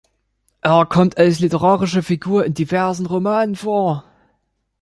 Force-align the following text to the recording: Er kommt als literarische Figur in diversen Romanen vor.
Er 0.61 0.87
kommt 0.87 1.19
als 1.19 1.37
literarische 1.41 2.01
Figur 2.01 2.43
in 2.43 2.55
diversen 2.55 3.05
Romanen 3.05 3.55
vor. 3.55 4.03